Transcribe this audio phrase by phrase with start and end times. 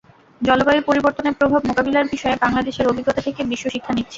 [0.41, 4.09] জলবায়ু পরিবর্তনের প্রভাব মোকাবিলার বিষয়ে বাংলাদেশের অভিজ্ঞতা থেকে বিশ্ব শিক্ষা নিচ্ছে।